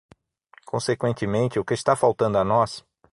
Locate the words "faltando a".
1.95-2.43